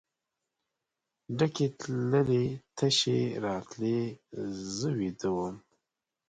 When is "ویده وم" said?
4.99-5.55